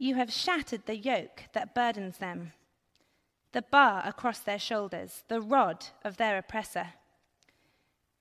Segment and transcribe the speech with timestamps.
[0.00, 2.52] you have shattered the yoke that burdens them,
[3.52, 6.94] the bar across their shoulders, the rod of their oppressor.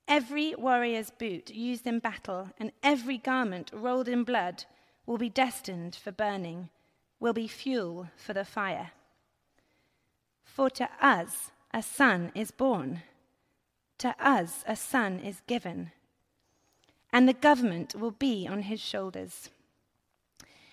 [0.06, 4.66] Every warrior's boot used in battle and every garment rolled in blood
[5.06, 6.68] will be destined for burning,
[7.18, 8.92] will be fuel for the fire.
[10.44, 13.04] For to us a son is born,
[14.00, 15.92] to us a son is given,
[17.14, 19.50] and the government will be on his shoulders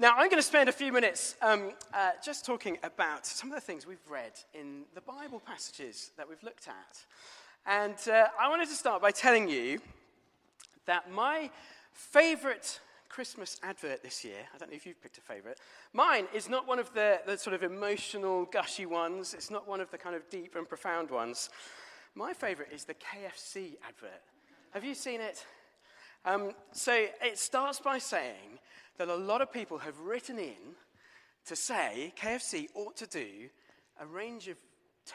[0.00, 3.56] Now, I'm going to spend a few minutes um, uh, just talking about some of
[3.56, 7.04] the things we've read in the Bible passages that we've looked at.
[7.66, 9.80] And uh, I wanted to start by telling you
[10.86, 11.50] that my
[11.90, 15.58] favorite Christmas advert this year, I don't know if you've picked a favorite,
[15.92, 19.34] mine is not one of the, the sort of emotional, gushy ones.
[19.34, 21.50] It's not one of the kind of deep and profound ones.
[22.14, 24.22] My favorite is the KFC advert.
[24.70, 25.44] Have you seen it?
[26.24, 28.60] Um, so it starts by saying,
[28.98, 30.74] that a lot of people have written in
[31.46, 33.48] to say KFC ought to do
[34.00, 34.56] a range of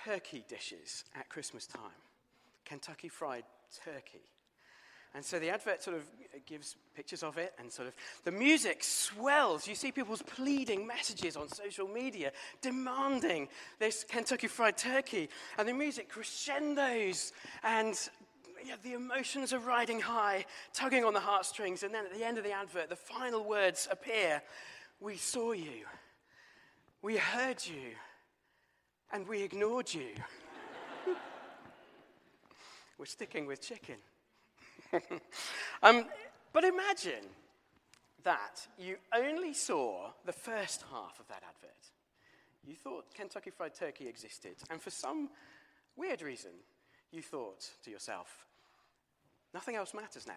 [0.06, 2.02] turkey dishes at Christmas time
[2.66, 3.44] Kentucky Fried
[3.86, 4.24] Turkey.
[5.16, 6.04] And so the advert sort of
[6.48, 7.94] gives pictures of it, and sort of
[8.24, 9.68] the music swells.
[9.68, 15.30] You see people's pleading messages on social media demanding this Kentucky Fried Turkey,
[15.60, 17.32] and the music crescendos,
[17.64, 17.96] and
[18.66, 22.38] yeah, the emotions are riding high, tugging on the heartstrings, and then at the end
[22.38, 24.41] of the advert, the final words appear
[25.00, 25.85] We saw you,
[27.01, 27.96] we heard you,
[29.12, 30.09] and we ignored you.
[32.97, 33.97] We're sticking with chicken.
[35.84, 36.06] um,
[36.53, 37.25] but imagine
[38.24, 41.72] that you only saw the first half of that advert.
[42.66, 45.30] You thought Kentucky Fried Turkey existed, and for some
[45.97, 46.51] weird reason,
[47.12, 48.45] you thought to yourself,
[49.53, 50.34] Nothing else matters now.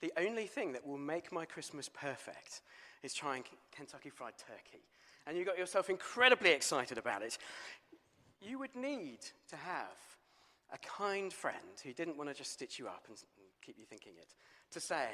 [0.00, 2.60] The only thing that will make my Christmas perfect
[3.02, 4.84] is trying Kentucky Fried Turkey.
[5.26, 7.38] And you got yourself incredibly excited about it.
[8.40, 9.20] You would need
[9.50, 9.96] to have
[10.72, 13.16] a kind friend who didn't want to just stitch you up and
[13.64, 14.34] keep you thinking it,
[14.70, 15.08] to say,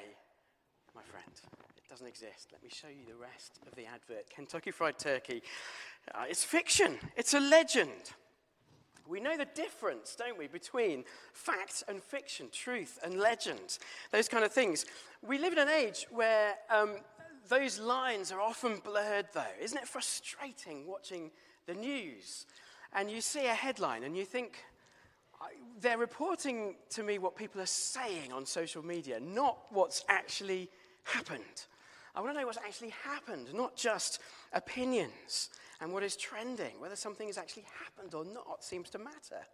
[0.95, 1.31] my friend,
[1.77, 2.49] it doesn't exist.
[2.53, 4.31] Let me show you the rest of the advert.
[4.31, 5.43] Kentucky Fried Turkey.
[6.15, 8.13] Uh, it's fiction, it's a legend.
[9.09, 13.79] We know the difference, don't we, between fact and fiction, truth and legend,
[14.13, 14.87] those kind of things.
[15.23, 16.97] We live in an age where um,
[17.49, 19.43] those lines are often blurred, though.
[19.61, 21.31] Isn't it frustrating watching
[21.67, 22.47] the news?
[22.93, 24.65] And you see a headline and you think,
[25.81, 30.71] they're reporting to me what people are saying on social media, not what's actually
[31.03, 31.67] happened.
[32.15, 34.21] I want to know what's actually happened, not just
[34.53, 35.51] opinions
[35.85, 39.45] and what is trending, whether something has actually happened or not, seems to matter.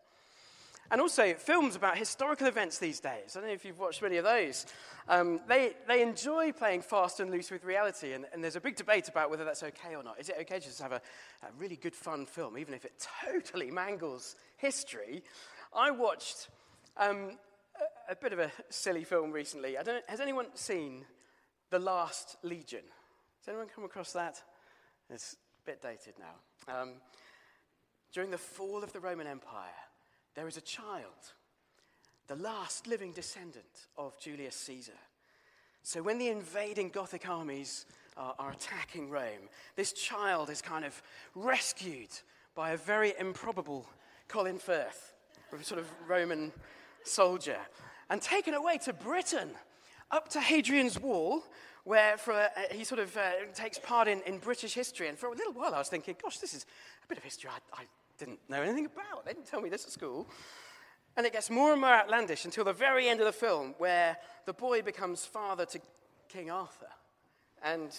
[0.93, 3.35] And also, films about historical events these days.
[3.35, 4.65] I don't know if you've watched many of those.
[5.09, 8.77] Um, they, they enjoy playing fast and loose with reality, and, and, there's a big
[8.77, 10.21] debate about whether that's okay or not.
[10.21, 11.03] Is it okay to just have a,
[11.43, 15.25] a really good, fun film, even if it totally mangles history?
[15.75, 16.47] I watched
[16.97, 17.39] um,
[18.09, 19.77] a, a, bit of a silly film recently.
[19.77, 21.07] I don't, has anyone seen
[21.71, 22.85] The Last Legion?
[23.41, 24.41] Has anyone come across that?
[25.13, 25.35] It's
[25.67, 26.73] bit dated now.
[26.83, 26.91] Um,
[28.13, 29.69] during the fall of the Roman Empire,
[30.35, 31.35] there is a child,
[32.27, 34.99] the last living descendant of Julius Caesar.
[35.83, 37.87] So when the invading Gothic armies
[38.17, 39.49] are, are attacking Rome.
[39.77, 41.01] This child is kind of
[41.35, 42.11] rescued
[42.55, 43.87] by a very improbable
[44.29, 45.15] Colin Firth,
[45.59, 46.53] a sort of Roman
[47.05, 47.59] soldier,
[48.09, 49.51] and taken away to Britain,
[50.11, 51.43] up to Hadrian's Wall,
[51.85, 55.09] where a, he sort of uh, takes part in, in British history.
[55.09, 56.67] And for a little while, I was thinking, gosh, this is
[57.05, 57.85] a bit of history I, I
[58.19, 59.25] didn't know anything about.
[59.25, 60.29] They didn't tell me this at school.
[61.17, 64.17] And it gets more and more outlandish until the very end of the film, where
[64.47, 65.81] the boy becomes father to
[66.29, 66.87] King Arthur.
[67.63, 67.91] And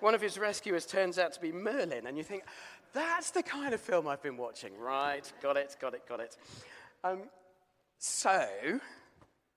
[0.00, 2.06] one of his rescuers turns out to be Merlin.
[2.06, 2.44] And you think,
[2.92, 4.76] that's the kind of film I've been watching.
[4.78, 6.36] Right, got it, got it, got it.
[7.04, 7.22] Um,
[7.98, 8.46] so,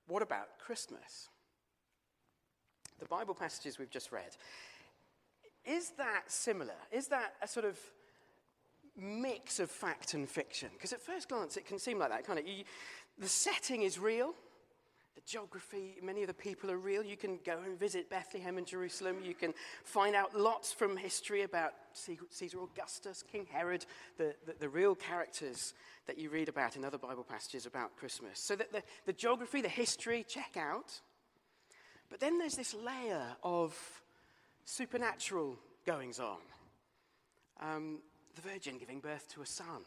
[0.08, 1.30] what about Christmas?
[3.02, 4.38] The Bible passages we've just read.
[5.66, 6.76] Is that similar?
[6.92, 7.78] Is that a sort of
[8.96, 10.70] mix of fact and fiction?
[10.74, 12.48] Because at first glance, it can seem like that, kind of.
[12.48, 12.64] You,
[13.18, 14.36] the setting is real,
[15.16, 17.04] the geography, many of the people are real.
[17.04, 19.18] You can go and visit Bethlehem and Jerusalem.
[19.24, 23.86] You can find out lots from history about Caesar Augustus, King Herod,
[24.18, 25.74] the, the, the real characters
[26.06, 28.40] that you read about in other Bible passages about Christmas.
[28.40, 31.02] So that the, the geography, the history, check out.
[32.12, 33.74] But then there's this layer of
[34.66, 36.40] supernatural goings on.
[37.62, 38.00] Um,
[38.36, 39.86] the Virgin giving birth to a son,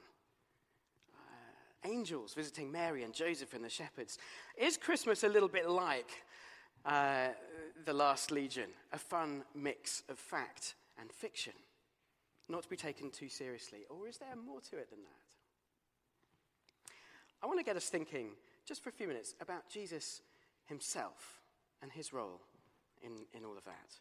[1.14, 4.16] uh, angels visiting Mary and Joseph and the shepherds.
[4.56, 6.10] Is Christmas a little bit like
[6.86, 7.28] uh,
[7.84, 11.52] The Last Legion, a fun mix of fact and fiction?
[12.48, 15.20] Not to be taken too seriously, or is there more to it than that?
[17.42, 18.30] I want to get us thinking,
[18.66, 20.22] just for a few minutes, about Jesus
[20.66, 21.43] himself
[21.84, 22.40] and his role
[23.02, 23.94] in, in all of that.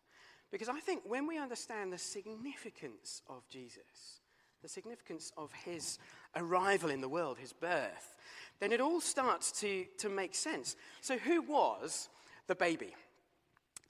[0.52, 4.22] Because I think when we understand the significance of Jesus,
[4.62, 6.00] the significance of his
[6.36, 8.16] arrival in the world, his birth,
[8.60, 10.78] then it all starts to, to make sense.
[11.02, 12.08] So, who was
[12.48, 12.96] the baby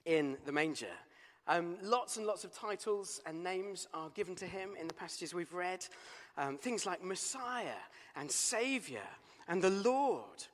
[0.04, 0.86] in the manger?
[1.46, 5.34] Um, lots and lots of titles and names are given to him in the passages
[5.34, 5.86] we've read.
[6.36, 7.82] Um, things like Messiah
[8.16, 9.06] and Savior
[9.46, 10.46] and the Lord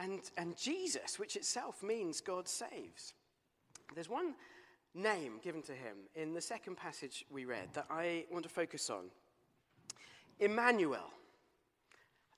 [0.00, 3.14] and, and Jesus, which itself means God saves.
[3.94, 4.34] There's one
[4.94, 8.90] name given to him in the second passage we read that I want to focus
[8.90, 9.04] on
[10.40, 11.10] Emmanuel.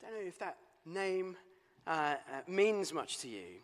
[0.03, 1.37] I don't know if that name
[1.87, 2.17] uh, uh,
[2.47, 3.61] means much to you.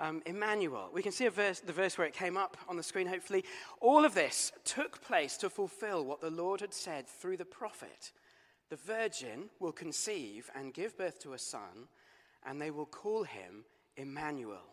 [0.00, 0.90] Um, Emmanuel.
[0.92, 3.44] We can see verse, the verse where it came up on the screen, hopefully.
[3.80, 8.12] All of this took place to fulfill what the Lord had said through the prophet.
[8.70, 11.88] The virgin will conceive and give birth to a son,
[12.48, 13.64] and they will call him
[13.96, 14.72] Emmanuel,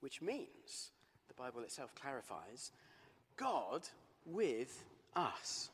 [0.00, 0.90] which means,
[1.28, 2.72] the Bible itself clarifies,
[3.36, 3.82] God
[4.26, 4.82] with
[5.14, 5.70] us.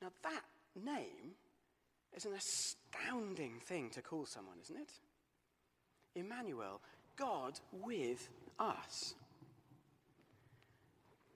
[0.00, 0.42] Now, that
[0.82, 1.34] name
[2.16, 4.92] is an astounding thing to call someone, isn't it?
[6.14, 6.80] Emmanuel,
[7.16, 8.28] God with
[8.58, 9.14] us.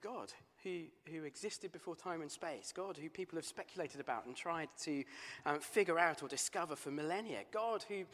[0.01, 0.31] God
[0.63, 4.69] who, who existed before time and space, God who people have speculated about and tried
[4.83, 5.03] to
[5.45, 8.05] um, figure out or discover for millennia, God who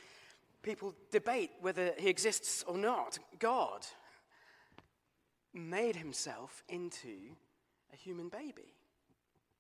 [0.64, 3.86] people debate whether he exists or not, God
[5.54, 7.36] made himself into
[7.94, 8.74] a human baby.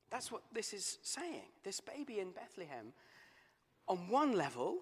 [0.10, 1.50] That's what this is saying.
[1.64, 2.94] This baby in Bethlehem,
[3.88, 4.80] on one level,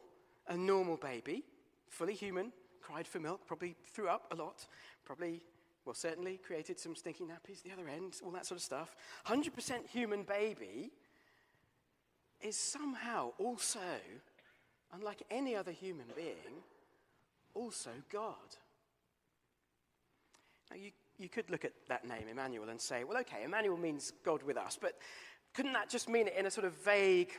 [0.48, 1.44] a normal baby,
[1.90, 2.52] fully human,
[2.82, 4.68] cried for milk, probably threw up a lot,
[5.06, 5.42] probably,
[5.86, 8.96] well, certainly created some stinky nappies the other end, all that sort of stuff.
[9.28, 10.92] 100% human baby
[12.42, 13.80] is somehow also,
[14.94, 16.64] unlike any other human being,
[17.54, 18.58] also God.
[20.72, 24.14] Now, you you could look at that name, Emmanuel, and say, well, okay, Emmanuel means
[24.24, 24.98] God with us, but
[25.54, 27.32] couldn't that just mean it in a sort of vague,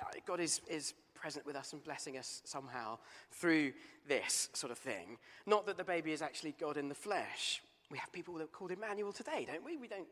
[0.00, 2.98] uh, God is, is present with us and blessing us somehow
[3.30, 3.72] through
[4.08, 5.18] this sort of thing?
[5.46, 7.62] Not that the baby is actually God in the flesh.
[7.90, 9.76] We have people that are called Emmanuel today, don't we?
[9.76, 10.06] We don't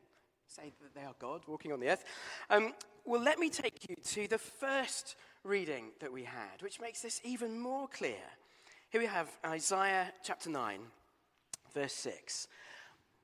[0.47, 2.05] say that they are God walking on the earth.
[2.51, 2.73] Um,
[3.05, 7.21] well, let me take you to the first reading that we had, which makes this
[7.25, 8.25] even more clear.
[8.91, 10.81] Here we have Isaiah chapter 9,
[11.75, 12.49] verse 6.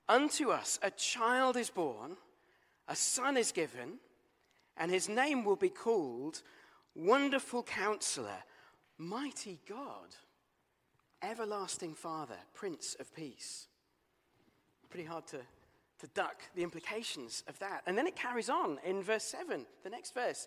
[0.09, 2.17] Unto us a child is born,
[2.87, 3.99] a son is given,
[4.77, 6.43] and his name will be called
[6.95, 8.45] Wonderful Counselor,
[8.99, 10.15] Mighty God,
[11.23, 13.69] Everlasting Father, Prince of Peace.
[14.95, 15.41] Pretty hard to,
[15.99, 17.83] to duck the implications of that.
[17.85, 20.47] And then it carries on in verse 7, the next verse.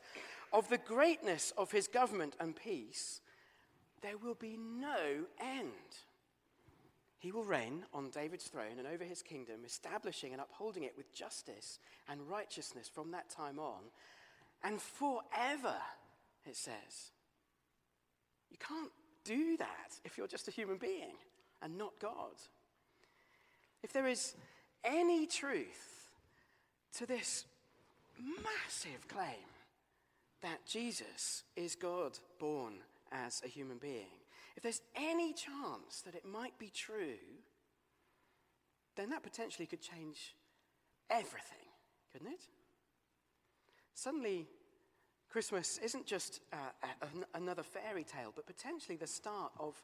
[0.53, 3.19] Of the greatness of his government and peace,
[4.01, 5.97] there will be no end.
[7.19, 11.13] He will reign on David's throne and over his kingdom, establishing and upholding it with
[11.13, 13.81] justice and righteousness from that time on,
[14.63, 15.75] and forever,
[16.45, 17.11] it says.
[18.49, 18.93] You can't
[19.25, 21.17] do that if you're just a human being
[21.61, 22.37] and not God.
[23.83, 24.35] If there is
[24.83, 26.11] any truth
[26.97, 27.45] to this
[28.17, 29.45] massive claim
[30.41, 32.75] that Jesus is God born
[33.11, 34.07] as a human being,
[34.55, 37.19] if there's any chance that it might be true,
[38.95, 40.35] then that potentially could change
[41.09, 41.67] everything,
[42.11, 42.41] couldn't it?
[43.93, 44.47] Suddenly,
[45.29, 46.57] Christmas isn't just uh,
[47.01, 49.81] a, another fairy tale, but potentially the start of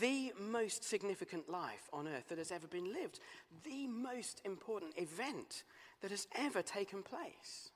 [0.00, 3.20] the most significant life on earth that has ever been lived,
[3.64, 5.62] the most important event
[6.00, 7.70] that has ever taken place.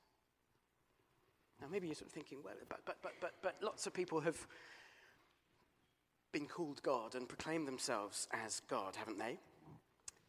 [1.61, 4.21] Now, maybe you're sort of thinking, well, but, but, but, but, but lots of people
[4.21, 4.47] have
[6.33, 9.39] been called God and proclaimed themselves as God, haven't they?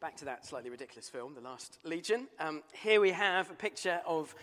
[0.00, 2.26] Back to that slightly ridiculous film, The Last Legion.
[2.38, 4.34] Um, here we have a picture of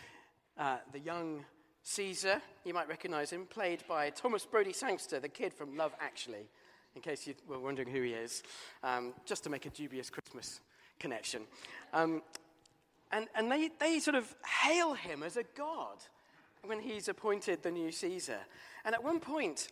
[0.57, 1.43] uh, the young
[1.83, 2.41] Caesar.
[2.65, 6.49] You might recognize him, played by Thomas Brodie Sangster, the kid from Love Actually,
[6.95, 8.43] in case you were wondering who he is,
[8.83, 10.61] um, just to make a dubious Christmas
[10.99, 11.43] connection.
[11.93, 12.21] Um,
[13.11, 15.97] and and they, they sort of hail him as a god
[16.63, 18.39] when he's appointed the new Caesar.
[18.85, 19.69] And at one point,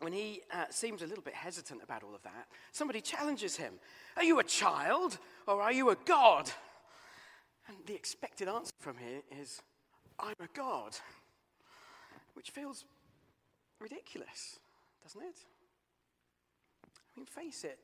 [0.00, 3.74] when he uh, seems a little bit hesitant about all of that, somebody challenges him
[4.16, 6.50] Are you a child or are you a god?
[7.68, 9.62] And the expected answer from him is,
[10.18, 10.96] I'm a god,
[12.34, 12.84] which feels
[13.78, 14.58] ridiculous,
[15.02, 15.44] doesn't it?
[17.20, 17.78] Mean, face it,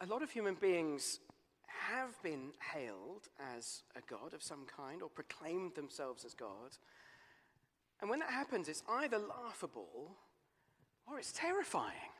[0.00, 1.20] a lot of human beings
[1.68, 6.76] have been hailed as a god of some kind or proclaimed themselves as God.
[8.00, 10.16] And when that happens, it's either laughable
[11.06, 12.10] or it's terrifying.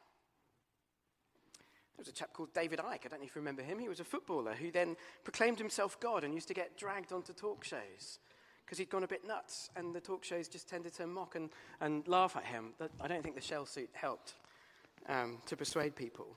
[1.96, 3.80] There was a chap called David Icke, I don't know if you remember him.
[3.80, 7.32] He was a footballer who then proclaimed himself God and used to get dragged onto
[7.32, 8.20] talk shows
[8.64, 11.50] because he'd gone a bit nuts, and the talk shows just tended to mock and,
[11.80, 12.72] and laugh at him.
[13.00, 14.34] I don't think the shell suit helped
[15.08, 16.36] um, to persuade people.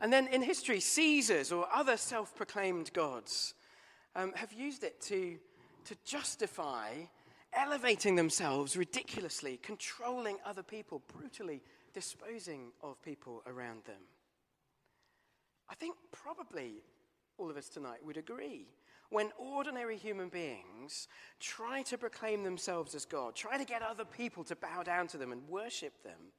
[0.00, 3.54] And then in history, Caesars or other self proclaimed gods
[4.16, 5.38] um, have used it to,
[5.86, 6.90] to justify
[7.52, 11.62] elevating themselves ridiculously, controlling other people, brutally
[11.92, 14.02] disposing of people around them.
[15.70, 16.82] I think probably
[17.38, 18.66] all of us tonight would agree.
[19.10, 24.44] When ordinary human beings try to proclaim themselves as God, try to get other people
[24.44, 26.32] to bow down to them and worship them,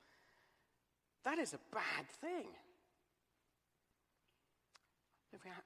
[1.26, 2.48] that is a bad thing.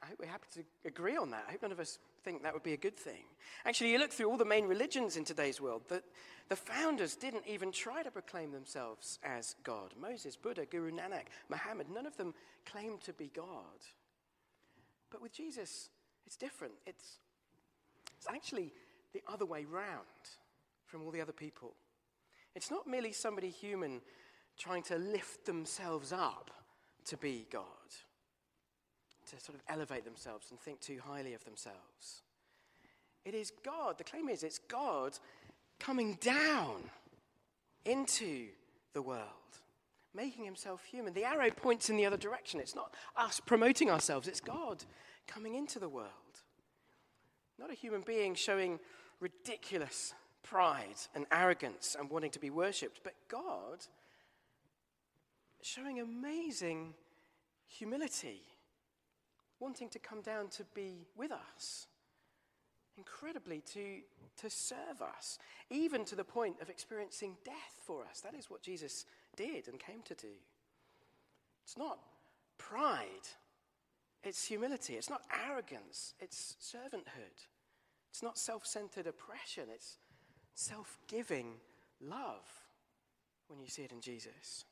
[0.02, 1.46] I hope we're happy to agree on that.
[1.48, 3.24] I hope none of us think that would be a good thing.
[3.66, 6.02] Actually, you look through all the main religions in today's world, the,
[6.50, 9.94] the founders didn't even try to proclaim themselves as God.
[10.00, 12.34] Moses, Buddha, Guru Nanak, Muhammad, none of them
[12.66, 13.86] claimed to be God.
[15.12, 15.90] But with Jesus,
[16.26, 16.74] it's different.
[16.86, 17.20] It's,
[18.18, 18.74] it's actually
[19.14, 20.06] the other way round
[20.86, 21.74] from all the other people.
[22.56, 24.02] It's not merely somebody human
[24.60, 26.52] trying to lift themselves up
[27.06, 27.64] to be God
[29.30, 32.24] to sort of elevate themselves and think too highly of themselves.
[33.26, 35.18] It is God, the claim is it's God
[35.80, 36.82] coming down
[37.86, 38.48] into
[38.94, 39.24] the world,
[40.16, 41.14] making himself human.
[41.14, 42.60] The arrow points in the other direction.
[42.60, 44.84] It's not us promoting ourselves, it's God
[45.28, 46.10] coming into the world.
[47.60, 48.80] Not a human being showing
[49.20, 50.14] ridiculous
[50.44, 53.86] pride and arrogance and wanting to be worshipped, but God
[55.62, 56.94] showing amazing
[57.68, 58.42] humility
[59.60, 61.88] wanting to come down to be with us.
[62.98, 64.00] Incredibly, to,
[64.38, 65.38] to serve us,
[65.70, 68.22] even to the point of experiencing death for us.
[68.22, 70.28] That is what Jesus did and came to do.
[71.64, 72.00] It's not
[72.58, 73.06] pride,
[74.24, 74.96] it's humility.
[74.96, 77.46] It's not arrogance, it's servanthood.
[78.10, 79.98] It's not self centered oppression, it's
[80.56, 81.54] self giving
[82.02, 82.48] love
[83.48, 84.66] when you see it in Jesus.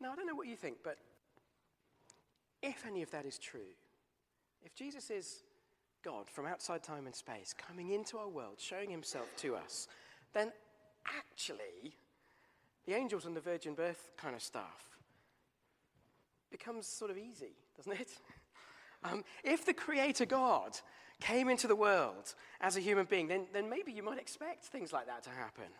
[0.00, 0.96] Now, I don't know what you think, but
[2.62, 3.74] if any of that is true,
[4.64, 5.42] if Jesus is
[6.04, 9.88] God from outside time and space coming into our world, showing himself to us,
[10.32, 10.52] then
[11.06, 11.94] actually
[12.86, 14.84] the angels and the virgin birth kind of stuff
[16.50, 18.10] becomes sort of easy, doesn't it?
[19.04, 20.76] Um, if the Creator God
[21.20, 24.92] came into the world as a human being, then, then maybe you might expect things
[24.92, 25.70] like that to happen.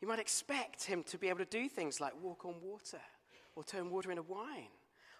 [0.00, 3.00] You might expect him to be able to do things like walk on water
[3.54, 4.68] or turn water into wine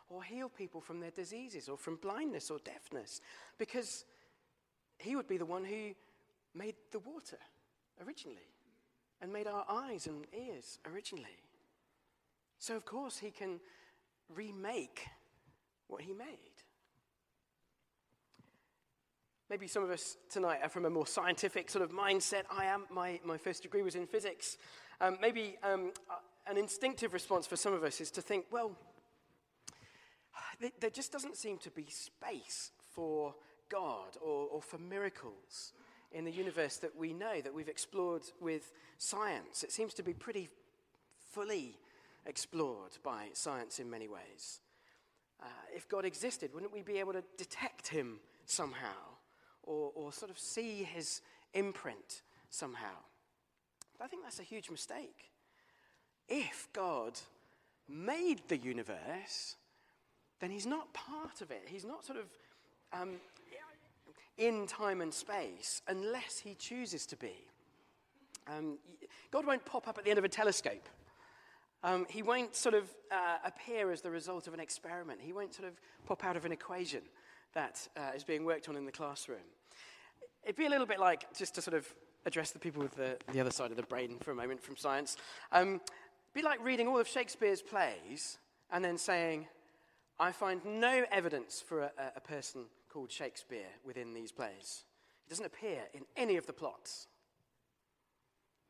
[0.09, 3.21] or heal people from their diseases or from blindness or deafness
[3.59, 4.05] because
[4.99, 5.93] he would be the one who
[6.55, 7.39] made the water
[8.05, 8.51] originally
[9.23, 11.39] and made our eyes and ears originally.
[12.59, 13.61] So, of course, he can
[14.35, 15.07] remake
[15.89, 16.27] what he made.
[19.49, 22.43] Maybe some of us tonight are from a more scientific sort of mindset.
[22.51, 22.87] I am.
[22.91, 24.57] My, my first degree was in physics.
[25.01, 25.93] Um, maybe um,
[26.51, 28.73] an instinctive response for some of us is to think, well,
[30.81, 33.35] there just doesn't seem to be space for
[33.71, 35.73] God or, or for miracles
[36.13, 39.63] in the universe that we know, that we've explored with science.
[39.63, 40.49] It seems to be pretty
[41.33, 41.79] fully
[42.27, 44.61] explored by science in many ways.
[45.41, 49.17] Uh, if God existed, wouldn't we be able to detect him somehow
[49.63, 51.23] or, or sort of see his
[51.55, 52.99] imprint somehow?
[53.97, 55.31] But I think that's a huge mistake.
[56.31, 57.19] If God
[57.89, 59.57] made the universe,
[60.41, 61.65] then he's not part of it.
[61.67, 62.27] He's not sort of
[62.93, 63.17] um,
[64.39, 67.35] in time and space unless he chooses to be.
[68.49, 68.79] Um,
[69.31, 70.89] God won't pop up at the end of a telescope.
[71.83, 75.21] Um, he won't sort of uh, appear as the result of an experiment.
[75.23, 75.75] He won't sort of
[76.07, 77.03] pop out of an equation
[77.55, 79.39] that uh, is being worked on in the classroom.
[80.45, 81.87] It'd be a little bit like, just to sort of
[82.27, 84.77] address the people with the, the other side of the brain for a moment from
[84.77, 85.17] science,
[85.53, 85.81] um,
[86.35, 88.39] be like reading all of Shakespeare's plays
[88.71, 89.47] and then saying,
[90.19, 94.85] I find no evidence for a, a person called Shakespeare within these plays.
[95.25, 97.09] He doesn't appear in any of the plots.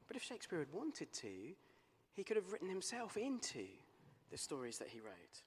[0.06, 1.28] But if Shakespeare had wanted to,
[2.14, 3.66] he could have written himself into
[4.30, 5.42] the stories that he wrote.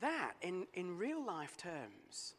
[0.00, 2.34] That, in, in real life terms,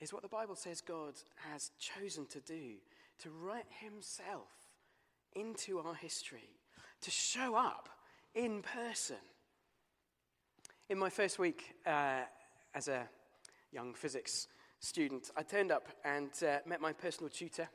[0.00, 1.14] is what the Bible says God
[1.52, 2.74] has chosen to do
[3.20, 4.48] to write himself
[5.34, 6.57] into our history,
[7.02, 7.88] to show up
[8.34, 9.16] in person.
[10.88, 12.22] In my first week uh,
[12.74, 13.08] as a
[13.72, 14.48] young physics
[14.80, 17.68] student, I turned up and uh, met my personal tutor.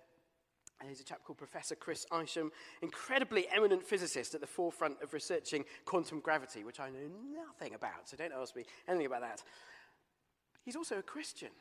[0.89, 2.51] He's a chap called Professor Chris Isham,
[2.81, 8.09] incredibly eminent physicist at the forefront of researching quantum gravity, which I know nothing about,
[8.09, 9.43] so don't ask me anything about that.
[10.65, 11.51] He's also a Christian.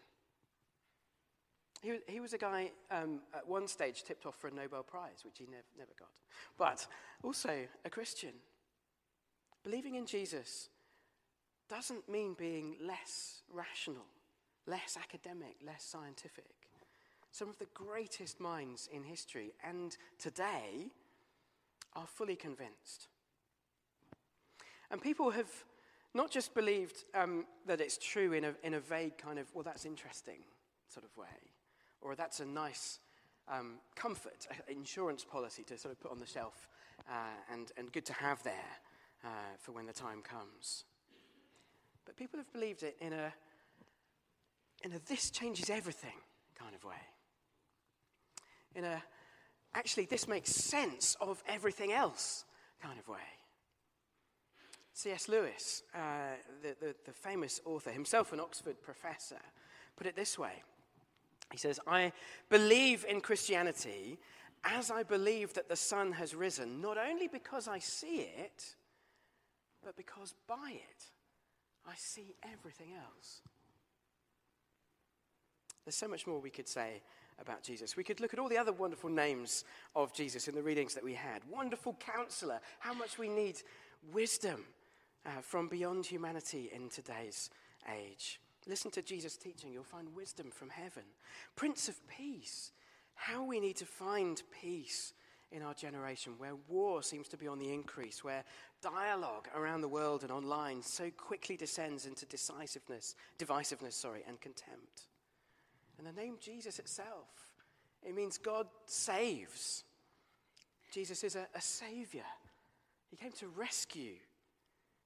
[1.83, 5.25] He, he was a guy um, at one stage tipped off for a Nobel Prize,
[5.25, 6.09] which he nev- never got,
[6.57, 6.87] but
[7.23, 8.33] also a Christian.
[9.65, 10.69] Believing in Jesus
[11.69, 14.07] doesn't mean being less rational,
[14.67, 16.55] less academic, less scientific.
[17.33, 20.91] Some of the greatest minds in history and today
[21.95, 23.09] are fully convinced.
[24.91, 25.51] And people have
[26.15, 29.65] not just believed um, that it's true in a, in a vague kind of, well,
[29.65, 30.41] that's interesting
[30.89, 31.27] sort of way,
[32.03, 32.99] or that's a nice
[33.49, 36.69] um, comfort, insurance policy to sort of put on the shelf
[37.09, 37.13] uh,
[37.53, 38.79] and, and good to have there
[39.25, 40.85] uh, for when the time comes.
[42.05, 43.33] But people have believed it in a,
[44.85, 46.19] in a this changes everything
[46.59, 46.97] kind of way.
[48.75, 49.03] In a
[49.75, 52.45] actually, this makes sense of everything else
[52.83, 53.19] kind of way.
[54.95, 55.29] C.S.
[55.29, 55.99] Lewis, uh,
[56.63, 59.41] the, the, the famous author, himself an Oxford professor,
[59.97, 60.63] put it this way
[61.53, 62.13] He says, I
[62.49, 64.19] believe in Christianity
[64.65, 68.75] as I believe that the sun has risen, not only because I see it,
[69.85, 71.05] but because by it
[71.87, 73.43] I see everything else.
[75.85, 77.03] There's so much more we could say
[77.41, 77.97] about Jesus.
[77.97, 79.65] We could look at all the other wonderful names
[79.97, 81.43] of Jesus in the readings that we had.
[81.51, 83.61] Wonderful counselor, how much we need
[84.13, 84.65] wisdom
[85.27, 87.51] uh, from beyond humanity in today's
[87.93, 88.41] age.
[88.67, 91.03] Listen to Jesus' teaching, you'll find wisdom from heaven.
[91.57, 92.73] Prince of Peace,
[93.15, 95.15] how we need to find peace
[95.51, 98.45] in our generation, where war seems to be on the increase, where
[98.81, 105.09] dialogue around the world and online so quickly descends into decisiveness, divisiveness, sorry, and contempt.
[105.99, 107.29] And the name Jesus itself,
[108.03, 109.85] it means God saves.
[110.93, 112.25] Jesus is a, a savior.
[113.11, 114.15] He came to rescue.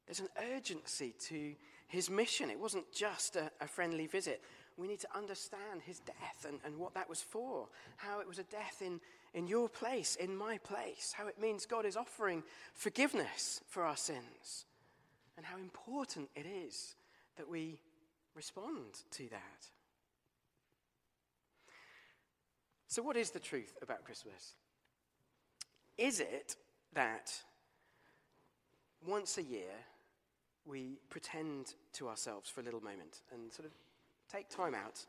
[0.06, 1.54] There's an urgency to
[1.86, 2.50] his mission.
[2.50, 4.42] It wasn't just a, a friendly visit.
[4.76, 8.38] We need to understand his death and, and what that was for, how it was
[8.38, 9.00] a death in
[9.36, 13.96] in your place, in my place, how it means God is offering forgiveness for our
[13.96, 14.64] sins,
[15.36, 16.94] and how important it is
[17.36, 17.78] that we
[18.34, 19.68] respond to that.
[22.88, 24.54] So, what is the truth about Christmas?
[25.98, 26.56] Is it
[26.94, 27.30] that
[29.06, 29.84] once a year
[30.66, 33.72] we pretend to ourselves for a little moment and sort of
[34.30, 35.04] take time out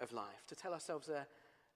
[0.00, 1.26] of life to tell ourselves a,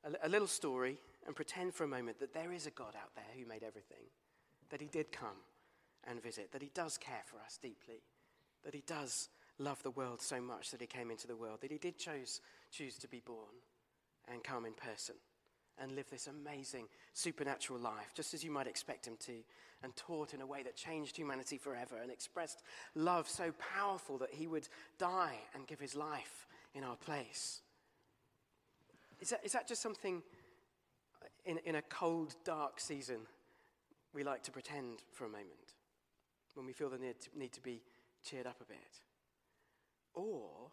[0.07, 3.15] a, a little story and pretend for a moment that there is a God out
[3.15, 4.05] there who made everything,
[4.71, 5.43] that he did come
[6.09, 8.03] and visit, that he does care for us deeply,
[8.65, 11.71] that he does love the world so much that he came into the world, that
[11.71, 13.63] he did choose, choose to be born
[14.29, 15.17] and come in person
[15.81, 19.33] and live this amazing supernatural life, just as you might expect him to,
[19.83, 22.63] and taught in a way that changed humanity forever and expressed
[22.95, 27.61] love so powerful that he would die and give his life in our place.
[29.21, 30.23] Is that, is that just something
[31.45, 33.21] in, in a cold, dark season,
[34.15, 35.75] we like to pretend for a moment
[36.55, 37.83] when we feel the need to, need to be
[38.25, 38.79] cheered up a bit.
[40.15, 40.71] Or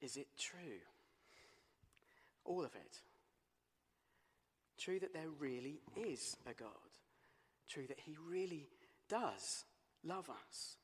[0.00, 0.80] is it true?
[2.44, 3.00] All of it.
[4.78, 6.68] True that there really is a God.
[7.68, 8.68] True that He really
[9.08, 9.64] does
[10.04, 10.76] love us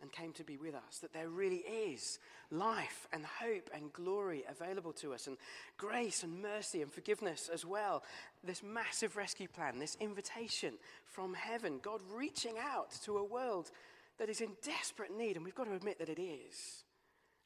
[0.00, 0.98] and came to be with us.
[0.98, 2.18] That there really is
[2.50, 5.36] life and hope and glory available to us, and
[5.76, 8.02] grace and mercy and forgiveness as well.
[8.44, 10.74] This massive rescue plan, this invitation
[11.04, 13.70] from heaven, God reaching out to a world
[14.18, 16.84] that is in desperate need, and we've got to admit that it is,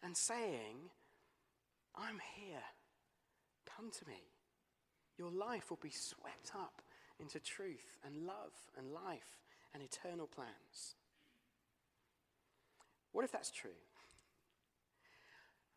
[0.03, 0.77] and saying,
[1.97, 2.63] I'm here.
[3.77, 4.23] Come to me.
[5.19, 6.83] Your life will be swept up
[7.21, 9.39] into truth and love and life
[9.75, 10.97] and eternal plans.
[13.13, 13.71] What if that's true?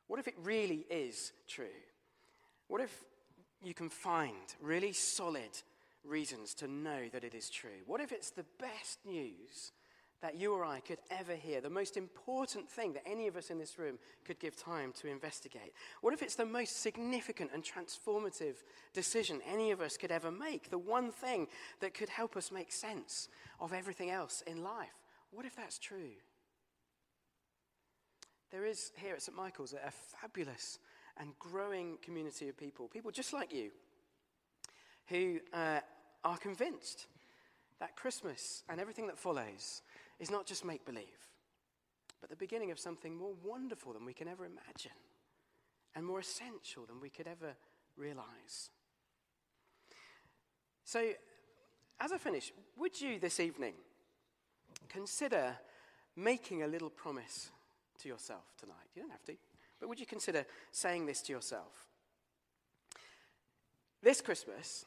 [0.07, 1.65] What if it really is true?
[2.67, 3.03] What if
[3.63, 5.61] you can find really solid
[6.03, 7.81] reasons to know that it is true?
[7.85, 9.71] What if it's the best news
[10.21, 13.49] that you or I could ever hear, the most important thing that any of us
[13.49, 15.73] in this room could give time to investigate?
[16.01, 18.55] What if it's the most significant and transformative
[18.93, 21.47] decision any of us could ever make, the one thing
[21.81, 23.27] that could help us make sense
[23.59, 24.95] of everything else in life?
[25.31, 26.13] What if that's true?
[28.51, 29.35] There is here at St.
[29.35, 30.79] Michael's a fabulous
[31.17, 33.71] and growing community of people, people just like you,
[35.07, 35.79] who uh,
[36.23, 37.07] are convinced
[37.79, 39.81] that Christmas and everything that follows
[40.19, 41.29] is not just make believe,
[42.21, 44.91] but the beginning of something more wonderful than we can ever imagine
[45.95, 47.55] and more essential than we could ever
[47.95, 48.69] realize.
[50.83, 51.11] So,
[51.99, 53.73] as I finish, would you this evening
[54.89, 55.55] consider
[56.15, 57.51] making a little promise
[57.99, 58.75] to yourself tonight?
[58.95, 59.35] You don't have to,
[59.79, 61.87] but would you consider saying this to yourself?
[64.03, 64.85] This Christmas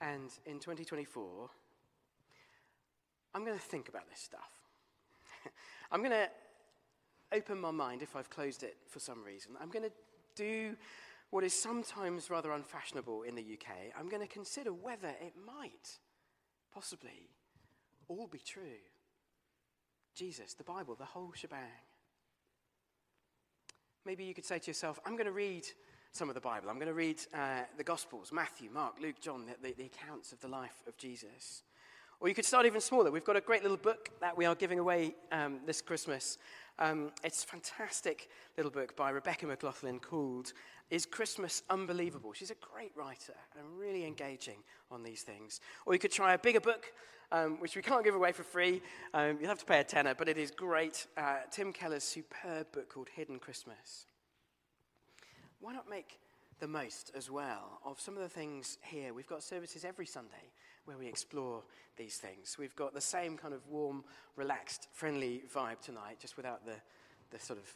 [0.00, 1.50] and in 2024,
[3.34, 4.57] I'm going to think about this stuff.
[5.90, 6.28] I'm going to
[7.32, 9.52] open my mind if I've closed it for some reason.
[9.60, 9.92] I'm going to
[10.34, 10.76] do
[11.30, 13.92] what is sometimes rather unfashionable in the UK.
[13.98, 15.98] I'm going to consider whether it might
[16.72, 17.28] possibly
[18.08, 18.80] all be true.
[20.14, 21.60] Jesus, the Bible, the whole shebang.
[24.04, 25.66] Maybe you could say to yourself, I'm going to read
[26.12, 26.70] some of the Bible.
[26.70, 30.32] I'm going to read uh, the Gospels Matthew, Mark, Luke, John, the, the, the accounts
[30.32, 31.62] of the life of Jesus.
[32.20, 33.12] Or you could start even smaller.
[33.12, 36.38] We've got a great little book that we are giving away um, this Christmas.
[36.80, 40.52] Um, it's a fantastic little book by Rebecca McLaughlin called
[40.90, 42.32] Is Christmas Unbelievable?
[42.32, 44.58] She's a great writer and really engaging
[44.90, 45.60] on these things.
[45.86, 46.92] Or you could try a bigger book,
[47.30, 48.82] um, which we can't give away for free.
[49.14, 51.06] Um, you'll have to pay a tenner, but it is great.
[51.16, 54.06] Uh, Tim Keller's superb book called Hidden Christmas.
[55.60, 56.18] Why not make
[56.60, 59.14] the most as well of some of the things here?
[59.14, 60.52] We've got services every Sunday
[60.84, 61.62] where we explore
[61.96, 62.56] these things.
[62.58, 64.04] We've got the same kind of warm,
[64.36, 66.76] relaxed, friendly vibe tonight, just without the,
[67.30, 67.66] the sort of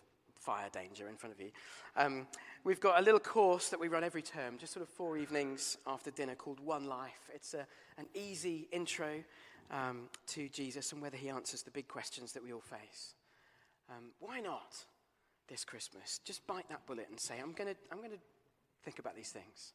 [0.42, 1.50] fire danger in front of you.
[1.96, 2.26] Um,
[2.64, 5.76] we've got a little course that we run every term, just sort of four evenings
[5.86, 7.30] after dinner, called One Life.
[7.34, 7.66] It's a,
[7.98, 9.22] an easy intro
[9.70, 13.14] um, to Jesus and whether he answers the big questions that we all face.
[13.90, 14.84] Um, why not
[15.48, 16.20] this Christmas?
[16.24, 18.18] Just bite that bullet and say, I'm going to I'm to
[18.84, 19.72] think about these things.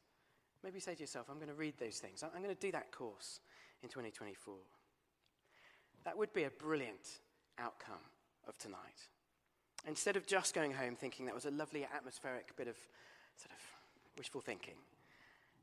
[0.64, 2.24] Maybe say to yourself, I'm going to read those things.
[2.24, 3.40] I'm going to do that course
[3.84, 4.56] in 2024.
[6.04, 7.20] That would be a brilliant
[7.60, 7.96] outcome
[8.48, 9.08] of tonight.
[9.88, 12.76] Instead of just going home thinking that was a lovely atmospheric bit of
[13.38, 14.76] sort of wishful thinking,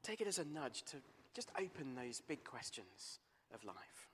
[0.02, 0.96] take it as a nudge to
[1.34, 3.18] just open those big questions
[3.52, 4.08] of life.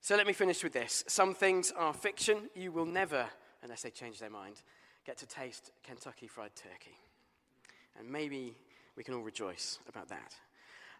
[0.00, 1.04] So let me finish with this.
[1.06, 2.48] Some things are fiction.
[2.54, 3.26] You will never,
[3.62, 4.62] unless they change their mind,
[5.08, 6.98] get to taste Kentucky Fried Turkey.
[7.98, 8.54] And maybe
[8.94, 10.34] we can all rejoice about that.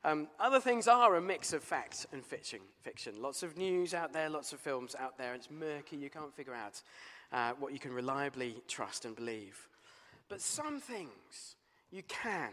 [0.03, 3.21] Um, other things are a mix of fact and fiction, fiction.
[3.21, 5.35] Lots of news out there, lots of films out there.
[5.35, 5.99] It's murky.
[5.99, 6.81] You can't figure out
[7.35, 9.69] uh, what you can reliably trust and believe.
[10.31, 11.57] But some things
[11.91, 12.53] you can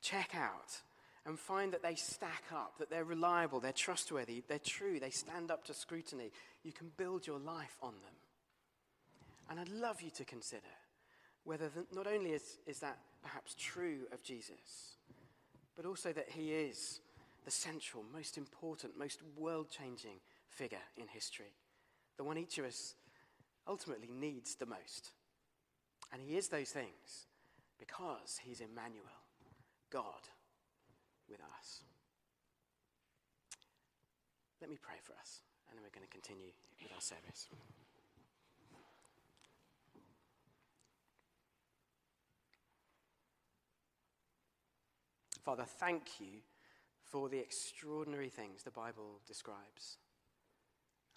[0.00, 0.80] check out
[1.26, 5.50] and find that they stack up, that they're reliable, they're trustworthy, they're true, they stand
[5.50, 6.30] up to scrutiny.
[6.64, 8.14] You can build your life on them.
[9.50, 10.62] And I'd love you to consider
[11.46, 14.96] whether the, not only is, is that perhaps true of Jesus,
[15.76, 17.00] but also that he is
[17.44, 21.54] the central, most important, most world changing figure in history,
[22.16, 22.94] the one each of us
[23.68, 25.12] ultimately needs the most.
[26.12, 27.26] And he is those things
[27.78, 29.04] because he's Emmanuel,
[29.90, 30.26] God
[31.30, 31.82] with us.
[34.60, 36.50] Let me pray for us, and then we're going to continue
[36.82, 37.48] with our service.
[45.46, 46.40] Father, thank you
[47.04, 49.98] for the extraordinary things the Bible describes.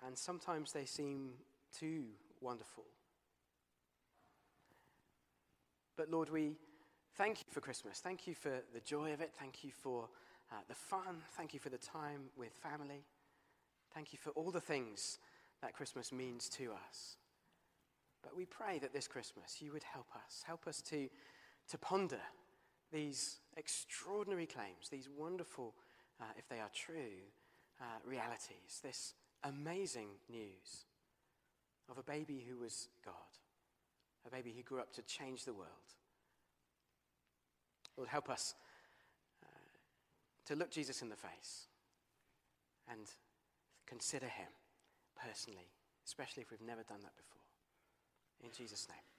[0.05, 1.31] And sometimes they seem
[1.75, 2.03] too
[2.39, 2.83] wonderful.
[5.97, 6.57] But Lord, we
[7.15, 8.01] thank you for Christmas.
[8.01, 9.31] Thank you for the joy of it.
[9.33, 10.07] Thank you for
[10.51, 11.23] uh, the fun.
[11.35, 13.05] Thank you for the time with family.
[13.95, 15.17] Thank you for all the things
[15.63, 17.17] that Christmas means to us.
[18.21, 21.09] But we pray that this Christmas you would help us, help us to,
[21.69, 22.21] to ponder
[22.91, 25.75] these extraordinary claims, these wonderful,
[26.19, 27.21] uh, if they are true,
[27.81, 30.85] uh, realities, this amazing news
[31.89, 33.13] of a baby who was God,
[34.25, 35.69] a baby who grew up to change the world.
[37.97, 38.55] Lord, help us
[39.43, 39.47] uh,
[40.45, 41.67] to look Jesus in the face
[42.89, 43.01] and
[43.85, 44.47] consider him
[45.21, 45.67] personally,
[46.05, 47.41] especially if we've never done that before.
[48.43, 49.18] In Jesus' name.